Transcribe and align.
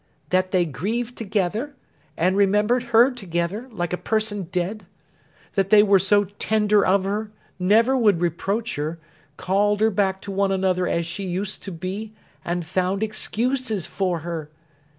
That 0.31 0.49
they 0.49 0.65
grieved 0.65 1.15
together, 1.15 1.75
and 2.17 2.35
remembered 2.35 2.81
her 2.85 3.11
together, 3.11 3.69
like 3.71 3.93
a 3.93 3.97
person 3.97 4.45
dead; 4.51 4.87
that 5.53 5.69
they 5.69 5.83
were 5.83 5.99
so 5.99 6.23
tender 6.39 6.83
of 6.83 7.03
her, 7.03 7.29
never 7.59 7.95
would 7.95 8.19
reproach 8.19 8.77
her, 8.77 8.97
called 9.37 9.79
her 9.79 9.91
back 9.91 10.19
to 10.23 10.31
one 10.31 10.51
another 10.51 10.87
as 10.87 11.05
she 11.05 11.27
used 11.27 11.61
to 11.65 11.71
be, 11.71 12.13
and 12.43 12.65
found 12.65 13.03
excuses 13.03 13.85
for 13.85 14.21
her! 14.21 14.49